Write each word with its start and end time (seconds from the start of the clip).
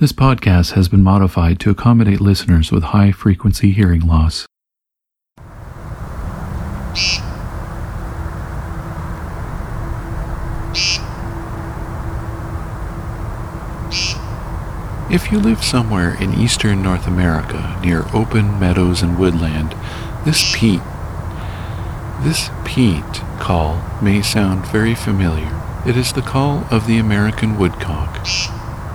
This 0.00 0.12
podcast 0.12 0.74
has 0.74 0.88
been 0.88 1.02
modified 1.02 1.58
to 1.58 1.70
accommodate 1.70 2.20
listeners 2.20 2.70
with 2.70 2.84
high 2.84 3.10
frequency 3.10 3.72
hearing 3.72 4.06
loss. 4.06 4.46
If 15.10 15.32
you 15.32 15.40
live 15.40 15.64
somewhere 15.64 16.14
in 16.22 16.32
eastern 16.32 16.80
North 16.80 17.08
America 17.08 17.80
near 17.82 18.04
open 18.14 18.60
meadows 18.60 19.02
and 19.02 19.18
woodland, 19.18 19.74
this 20.24 20.54
peent 20.54 20.84
this 22.20 22.50
peent 22.64 23.20
call 23.40 23.82
may 24.00 24.22
sound 24.22 24.64
very 24.66 24.94
familiar. 24.94 25.60
It 25.84 25.96
is 25.96 26.12
the 26.12 26.22
call 26.22 26.68
of 26.70 26.86
the 26.86 26.98
American 26.98 27.58
woodcock. 27.58 28.24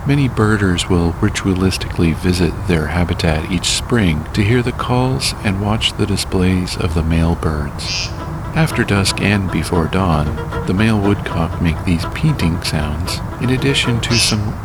Many 0.05 0.27
birders 0.27 0.89
will 0.89 1.13
ritualistically 1.13 2.13
visit 2.13 2.51
their 2.68 2.87
habitat 2.87 3.50
each 3.50 3.68
spring 3.68 4.25
to 4.33 4.43
hear 4.43 4.61
the 4.61 4.73
calls 4.73 5.33
and 5.45 5.61
watch 5.61 5.93
the 5.93 6.05
displays 6.05 6.75
of 6.75 6.93
the 6.93 7.04
male 7.04 7.36
birds. 7.36 8.09
After 8.54 8.83
dusk 8.83 9.21
and 9.21 9.50
before 9.50 9.87
dawn, 9.87 10.36
the 10.68 10.73
male 10.73 11.00
woodcock 11.00 11.61
make 11.61 11.81
these 11.86 12.05
peenting 12.14 12.61
sounds 12.64 13.19
in 13.42 13.50
addition 13.50 14.01
to 14.01 14.14
some 14.15 14.59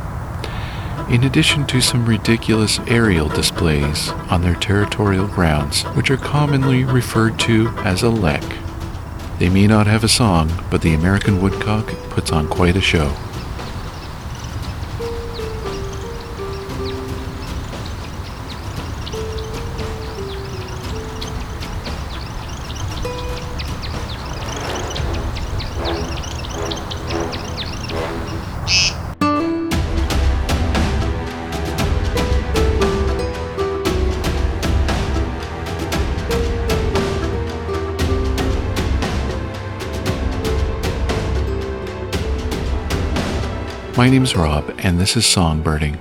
in 1.09 1.23
addition 1.23 1.67
to 1.69 1.81
some 1.81 2.05
ridiculous 2.05 2.81
aerial 2.89 3.29
displays 3.29 4.11
on 4.31 4.43
their 4.43 4.57
territorial 4.57 5.29
grounds, 5.29 5.85
which 5.95 6.11
are 6.11 6.19
commonly 6.19 6.85
referred 6.85 7.39
to 7.39 7.69
as 7.79 8.03
a 8.03 8.11
lek. 8.11 8.43
They 9.39 9.49
may 9.49 9.69
not 9.69 9.87
have 9.87 10.03
a 10.03 10.09
song, 10.09 10.51
but 10.69 10.83
the 10.83 10.95
American 10.95 11.41
woodcock 11.41 11.87
puts 12.11 12.33
on 12.33 12.49
quite 12.49 12.77
a 12.77 12.81
show. 12.81 13.15
My 43.99 44.09
name's 44.09 44.37
Rob, 44.37 44.73
and 44.79 45.01
this 45.01 45.17
is 45.17 45.25
Songbirding. 45.25 45.99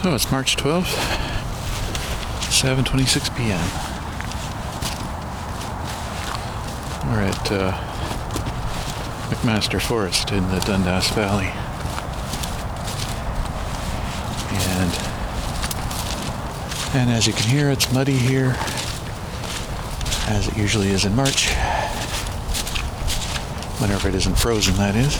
So 0.00 0.14
it's 0.14 0.30
March 0.30 0.54
12th, 0.54 1.27
7:26 2.58 3.36
p.m. 3.36 3.68
We're 7.08 7.22
at 7.22 7.52
uh, 7.52 7.70
McMaster 9.30 9.80
Forest 9.80 10.32
in 10.32 10.42
the 10.48 10.58
Dundas 10.66 11.08
Valley, 11.10 11.52
and 14.66 14.92
and 16.96 17.10
as 17.10 17.28
you 17.28 17.32
can 17.32 17.48
hear, 17.48 17.70
it's 17.70 17.92
muddy 17.92 18.16
here, 18.16 18.56
as 20.26 20.48
it 20.48 20.56
usually 20.56 20.88
is 20.88 21.04
in 21.04 21.14
March, 21.14 21.50
whenever 23.78 24.08
it 24.08 24.16
isn't 24.16 24.36
frozen, 24.36 24.74
that 24.74 24.96
is. 24.96 25.14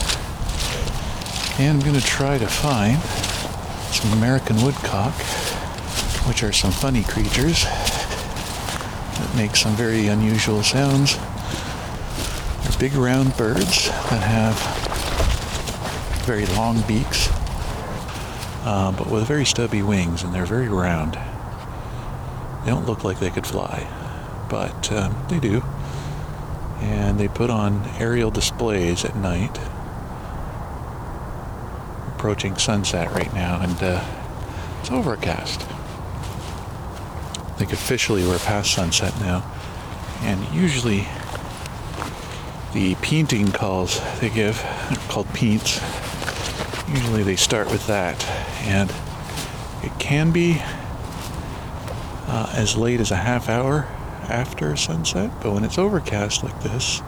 And 1.57 1.77
I'm 1.77 1.87
going 1.87 1.97
to 1.97 2.05
try 2.05 2.37
to 2.37 2.47
find 2.47 3.01
some 3.93 4.11
American 4.11 4.61
woodcock 4.61 5.15
which 6.27 6.43
are 6.43 6.51
some 6.51 6.71
funny 6.71 7.03
creatures 7.03 7.63
that 7.63 9.33
make 9.35 9.55
some 9.55 9.73
very 9.75 10.07
unusual 10.07 10.63
sounds. 10.63 11.17
They're 12.63 12.79
big 12.79 12.93
round 12.93 13.35
birds 13.37 13.87
that 13.87 14.23
have 14.23 14.55
very 16.25 16.45
long 16.47 16.81
beaks, 16.87 17.29
uh, 18.65 18.93
but 18.97 19.09
with 19.09 19.25
very 19.27 19.45
stubby 19.45 19.81
wings, 19.81 20.23
and 20.23 20.33
they're 20.33 20.45
very 20.45 20.69
round. 20.69 21.13
They 22.63 22.71
don't 22.71 22.85
look 22.85 23.03
like 23.03 23.19
they 23.19 23.29
could 23.29 23.47
fly, 23.47 23.87
but 24.49 24.91
um, 24.91 25.15
they 25.29 25.39
do. 25.39 25.63
And 26.81 27.19
they 27.19 27.27
put 27.27 27.49
on 27.49 27.83
aerial 27.99 28.31
displays 28.31 29.03
at 29.03 29.15
night. 29.15 29.59
Approaching 32.15 32.57
sunset 32.57 33.11
right 33.11 33.33
now, 33.33 33.59
and 33.61 33.81
uh, 33.81 34.03
it's 34.81 34.91
overcast. 34.91 35.65
Think 37.59 37.73
officially 37.73 38.25
we're 38.25 38.39
past 38.39 38.71
sunset 38.71 39.13
now. 39.19 39.43
And 40.21 40.41
usually 40.55 41.05
the 42.73 42.95
peenting 43.01 43.51
calls 43.51 43.99
they 44.21 44.29
give 44.29 44.63
are 44.63 44.95
called 45.09 45.27
peents, 45.33 45.81
Usually 46.87 47.21
they 47.21 47.35
start 47.35 47.69
with 47.69 47.85
that. 47.87 48.25
And 48.61 48.89
it 49.83 49.91
can 49.99 50.31
be 50.31 50.61
uh, 52.27 52.49
as 52.55 52.77
late 52.77 53.01
as 53.01 53.11
a 53.11 53.17
half 53.17 53.49
hour 53.49 53.89
after 54.29 54.77
sunset, 54.77 55.29
but 55.43 55.51
when 55.51 55.65
it's 55.65 55.77
overcast 55.77 56.45
like 56.45 56.63
this, 56.63 57.01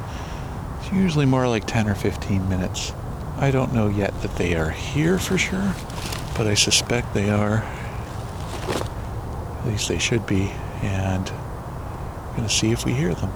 it's 0.81 0.91
usually 0.91 1.25
more 1.25 1.47
like 1.47 1.65
10 1.65 1.87
or 1.87 1.95
15 1.95 2.49
minutes. 2.49 2.91
I 3.37 3.51
don't 3.51 3.73
know 3.73 3.87
yet 3.87 4.21
that 4.21 4.35
they 4.35 4.55
are 4.55 4.71
here 4.71 5.17
for 5.17 5.37
sure, 5.37 5.75
but 6.35 6.45
I 6.45 6.55
suspect 6.55 7.13
they 7.13 7.29
are. 7.29 7.63
At 9.61 9.67
least 9.67 9.87
they 9.89 9.99
should 9.99 10.25
be, 10.25 10.51
and 10.81 11.29
I'm 11.29 12.35
going 12.35 12.47
to 12.47 12.49
see 12.49 12.71
if 12.71 12.83
we 12.83 12.93
hear 12.93 13.13
them. 13.13 13.31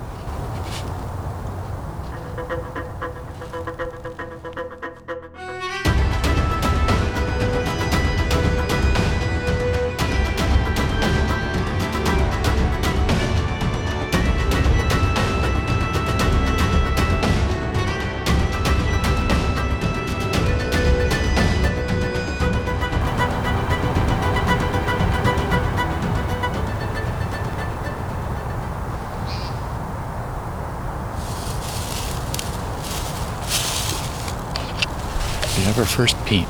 First 35.96 36.18
peent. 36.26 36.50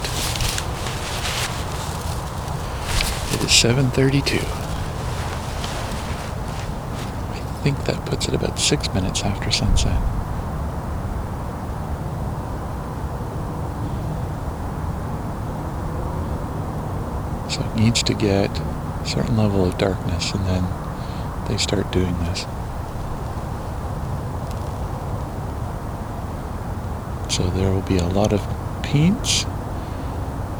It 3.36 3.44
is 3.44 3.52
7:32. 3.52 4.40
I 7.30 7.40
think 7.62 7.84
that 7.86 8.04
puts 8.08 8.28
it 8.28 8.34
about 8.34 8.58
six 8.58 8.92
minutes 8.96 9.22
after 9.22 9.52
sunset. 9.52 10.02
So 17.48 17.62
it 17.62 17.76
needs 17.76 18.02
to 18.02 18.16
get 18.16 18.50
a 18.50 19.06
certain 19.06 19.38
level 19.38 19.64
of 19.64 19.78
darkness, 19.78 20.34
and 20.34 20.44
then 20.48 20.66
they 21.48 21.58
start 21.58 21.91
doing 21.91 22.18
this. 22.26 22.48
So 27.30 27.44
there 27.52 27.72
will 27.72 27.82
be 27.84 28.00
a 28.00 28.08
lot 28.08 28.34
of 28.34 28.41
peents, 28.85 29.46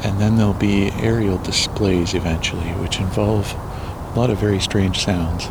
and 0.04 0.20
then 0.20 0.38
there'll 0.38 0.54
be 0.54 0.92
aerial 0.92 1.38
displays 1.38 2.14
eventually, 2.14 2.72
which 2.82 3.00
involve 3.00 3.54
a 3.54 4.14
lot 4.20 4.30
of 4.30 4.38
very 4.40 4.60
strange 4.60 5.00
sounds. 5.00 5.46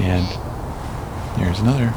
And 0.00 0.26
there's 1.38 1.60
another. 1.60 1.92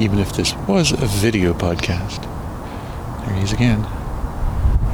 Even 0.00 0.18
if 0.18 0.32
this 0.32 0.54
was 0.68 0.92
a 0.92 1.06
video 1.06 1.52
podcast, 1.52 2.22
there 3.24 3.34
he 3.34 3.42
is 3.42 3.52
again. 3.52 3.86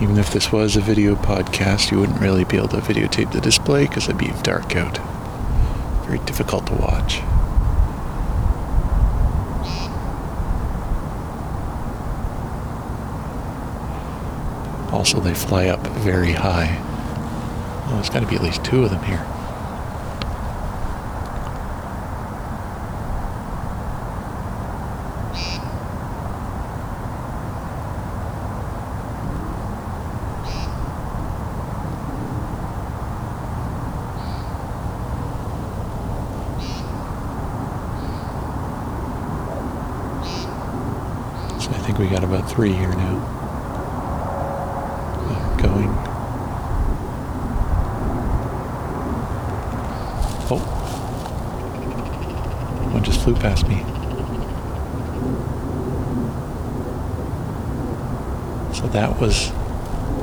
Even 0.02 0.18
if 0.18 0.32
this 0.32 0.50
was 0.50 0.76
a 0.76 0.80
video 0.80 1.14
podcast, 1.14 1.90
you 1.90 2.00
wouldn't 2.00 2.20
really 2.20 2.44
be 2.44 2.56
able 2.56 2.68
to 2.68 2.78
videotape 2.78 3.32
the 3.32 3.40
display 3.40 3.86
because 3.86 4.04
it'd 4.04 4.18
be 4.18 4.32
dark 4.42 4.74
out. 4.76 4.98
very 6.06 6.18
difficult 6.26 6.66
to 6.66 6.74
watch. 6.74 7.20
Also, 14.94 15.18
they 15.18 15.34
fly 15.34 15.66
up 15.66 15.84
very 15.88 16.32
high. 16.32 16.80
There's 17.90 18.08
got 18.08 18.20
to 18.20 18.26
be 18.28 18.36
at 18.36 18.42
least 18.42 18.64
two 18.64 18.84
of 18.84 18.90
them 18.90 19.02
here. 19.02 19.18
So 41.60 41.70
I 41.70 41.78
think 41.84 41.98
we 41.98 42.08
got 42.08 42.22
about 42.24 42.48
three 42.48 42.72
here 42.72 42.94
now. 42.94 43.40
Uh, 45.26 45.56
going. 45.56 45.88
Oh. 50.50 50.58
One 52.92 53.02
just 53.02 53.13
flew 53.24 53.34
past 53.36 53.66
me. 53.66 53.78
So 58.74 58.86
that 58.88 59.18
was 59.18 59.48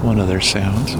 one 0.03 0.19
of 0.19 0.27
their 0.27 0.39
sounds. 0.39 0.95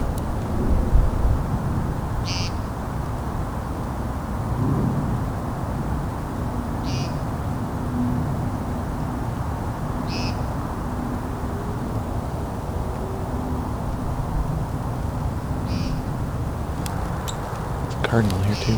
Cardinal 18.04 18.40
here 18.40 18.56
too. 18.56 18.78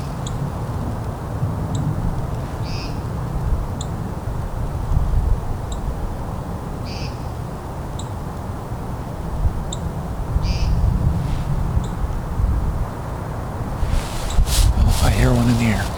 Oh, 14.86 15.02
I 15.04 15.10
hear 15.10 15.34
one 15.34 15.50
in 15.50 15.58
the 15.58 15.64
air. 15.64 15.90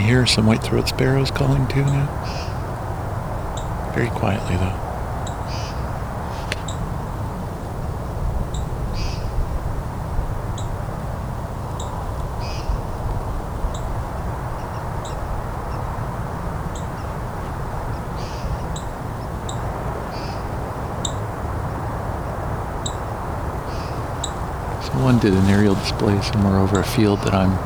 Hear 0.00 0.26
some 0.26 0.46
white-throated 0.46 0.88
sparrows 0.88 1.30
calling 1.30 1.68
too 1.68 1.84
now. 1.84 2.08
Very 3.94 4.08
quietly 4.08 4.56
though. 4.56 4.74
So 24.82 25.04
one 25.04 25.20
did 25.20 25.34
an 25.34 25.44
aerial 25.44 25.76
display 25.76 26.20
somewhere 26.22 26.58
over 26.58 26.80
a 26.80 26.84
field 26.84 27.20
that 27.20 27.32
I'm 27.32 27.56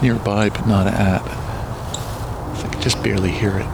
nearby 0.00 0.50
but 0.50 0.66
not 0.68 0.86
at. 0.86 1.43
Just 2.84 3.02
barely 3.02 3.30
hear 3.30 3.56
it. 3.56 3.66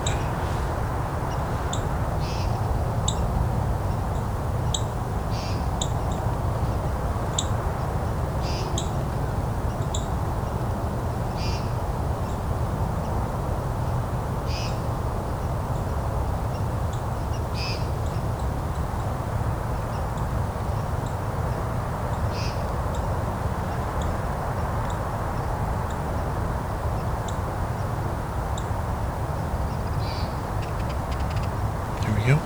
There 32.03 32.15
we 32.19 32.25
go. 32.25 32.41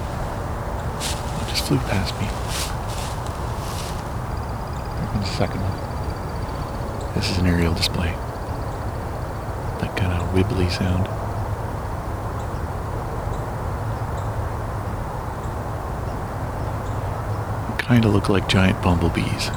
It 1.48 1.53
flew 1.64 1.78
past 1.78 2.12
me. 2.20 2.26
There 4.98 5.08
comes 5.12 5.30
the 5.30 5.34
second 5.34 5.60
one. 5.62 7.14
This 7.14 7.30
is 7.30 7.38
an 7.38 7.46
aerial 7.46 7.72
display. 7.72 8.10
That 9.80 9.96
kind 9.96 10.12
of 10.12 10.28
wibbly 10.34 10.70
sound. 10.70 11.06
Kind 17.78 18.04
of 18.04 18.12
look 18.12 18.28
like 18.28 18.46
giant 18.46 18.82
bumblebees. 18.82 19.50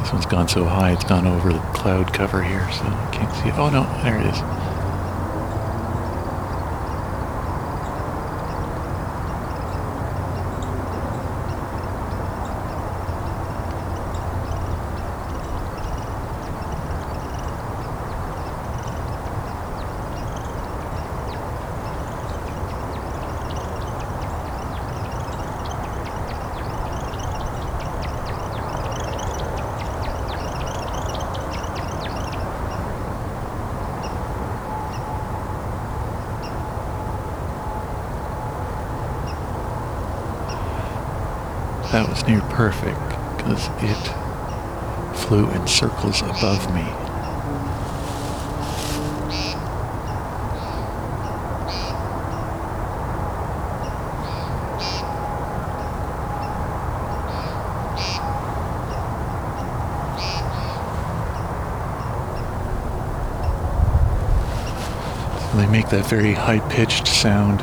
This 0.00 0.12
one's 0.12 0.26
gone 0.26 0.48
so 0.48 0.64
high 0.64 0.92
it's 0.92 1.04
gone 1.04 1.26
over 1.26 1.52
the 1.52 1.60
cloud 1.72 2.12
cover 2.12 2.42
here, 2.42 2.70
so 2.72 2.84
I 2.84 3.10
can't 3.12 3.32
see 3.36 3.48
it. 3.48 3.54
Oh 3.56 3.70
no, 3.70 3.84
there 4.02 4.18
it 4.18 4.26
is. 4.26 4.71
That 41.92 42.08
was 42.08 42.26
near 42.26 42.40
perfect 42.40 42.98
because 43.36 43.68
it 43.82 45.14
flew 45.14 45.46
in 45.50 45.66
circles 45.66 46.22
above 46.22 46.74
me. 46.74 46.86
They 65.60 65.66
make 65.66 65.90
that 65.90 66.06
very 66.06 66.32
high 66.32 66.60
pitched 66.70 67.06
sound 67.06 67.60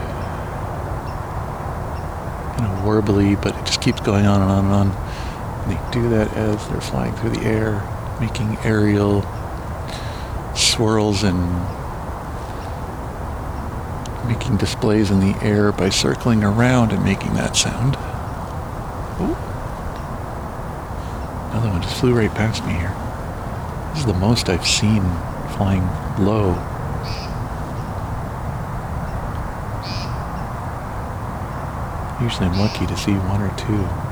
warbly, 2.89 3.39
but 3.41 3.55
it 3.55 3.65
just 3.65 3.81
keeps 3.81 4.01
going 4.01 4.25
on 4.25 4.41
and 4.41 4.51
on 4.51 4.65
and 4.65 4.73
on. 4.73 4.91
And 5.63 5.71
they 5.71 5.91
do 5.91 6.09
that 6.09 6.35
as 6.35 6.67
they're 6.69 6.81
flying 6.81 7.13
through 7.15 7.31
the 7.31 7.41
air, 7.41 7.83
making 8.19 8.57
aerial 8.63 9.21
swirls 10.55 11.23
and 11.23 11.37
making 14.27 14.57
displays 14.57 15.11
in 15.11 15.19
the 15.19 15.37
air 15.43 15.71
by 15.71 15.89
circling 15.89 16.43
around 16.43 16.91
and 16.91 17.03
making 17.03 17.33
that 17.35 17.55
sound. 17.55 17.95
Ooh. 19.21 19.37
Another 21.51 21.69
one 21.69 21.81
just 21.81 21.99
flew 21.99 22.13
right 22.13 22.31
past 22.31 22.65
me 22.65 22.73
here. 22.73 22.95
This 23.91 23.99
is 23.99 24.05
the 24.05 24.13
most 24.13 24.49
I've 24.49 24.65
seen 24.65 25.01
flying 25.55 25.83
low. 26.23 26.78
Usually 32.21 32.47
I'm 32.47 32.59
lucky 32.59 32.85
to 32.85 32.97
see 32.97 33.13
one 33.13 33.41
or 33.41 33.55
two. 33.55 34.08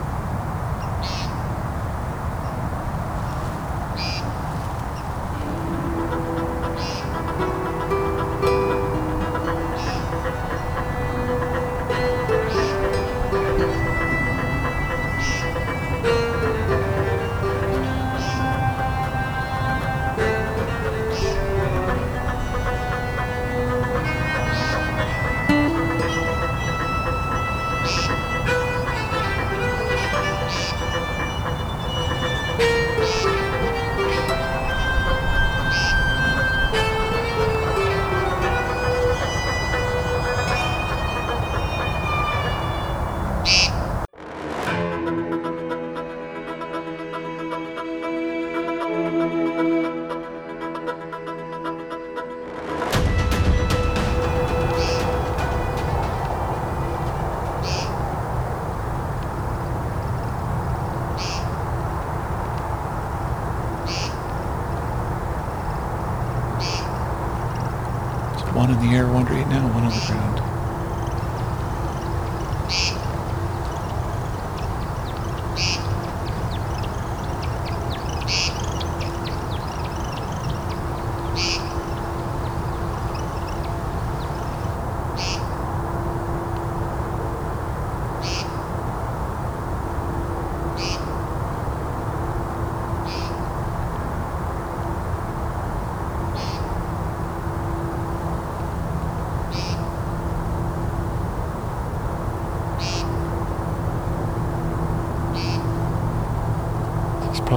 One 68.58 68.72
in 68.72 68.80
the 68.80 68.96
air, 68.96 69.08
one 69.08 69.26
right 69.28 69.48
now, 69.48 69.68
one 69.68 69.86
on 69.86 69.92
the 69.92 70.02
ground. 70.08 70.57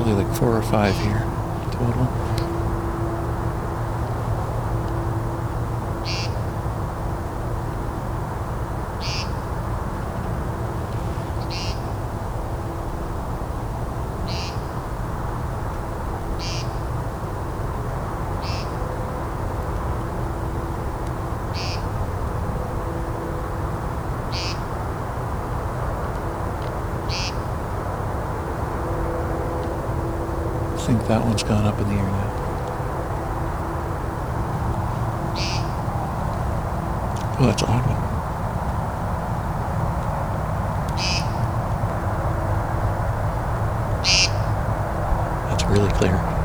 Probably 0.02 0.24
like 0.24 0.34
four 0.38 0.56
or 0.56 0.62
five 0.62 0.96
here 1.00 1.20
total. 1.72 2.19
Think 30.90 31.06
that 31.06 31.24
one's 31.24 31.44
gone 31.44 31.64
up 31.66 31.78
in 31.78 31.86
the 31.86 31.94
air 31.94 32.02
now. 32.02 32.30
Oh, 37.38 37.46
that's 37.46 37.62
odd 37.62 37.86
one. 37.86 38.00
That's 45.48 45.64
really 45.64 45.92
clear. 45.92 46.39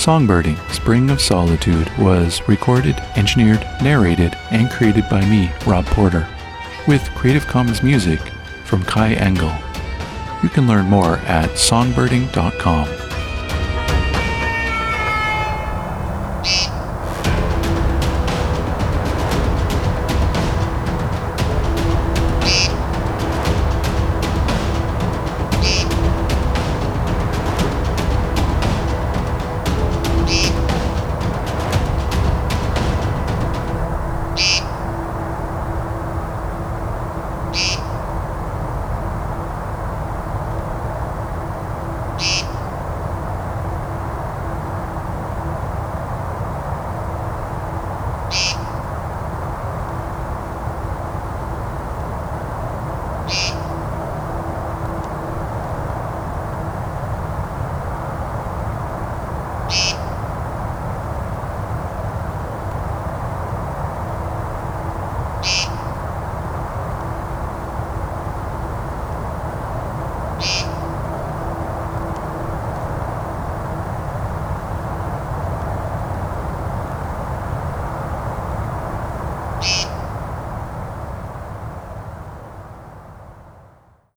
Songbirding 0.00 0.56
Spring 0.72 1.10
of 1.10 1.20
Solitude 1.20 1.86
was 1.98 2.40
recorded, 2.48 2.96
engineered, 3.16 3.60
narrated, 3.82 4.34
and 4.50 4.70
created 4.70 5.06
by 5.10 5.22
me, 5.26 5.52
Rob 5.66 5.84
Porter, 5.84 6.26
with 6.88 7.02
Creative 7.14 7.46
Commons 7.46 7.82
music 7.82 8.18
from 8.64 8.82
Kai 8.82 9.12
Engel. 9.12 9.52
You 10.42 10.48
can 10.48 10.66
learn 10.66 10.86
more 10.86 11.18
at 11.26 11.50
songbirding.com. 11.50 13.09